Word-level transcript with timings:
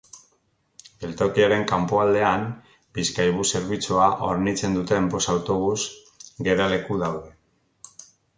Geltokiaren 1.01 1.65
kanpoaldean 1.71 2.47
Bizkaibus 2.99 3.45
zerbitzua 3.59 4.09
hornitzen 4.29 4.79
duten 4.79 5.11
bost 5.13 5.31
autobus 5.35 5.79
geraleku 6.49 7.01
daude. 7.05 8.03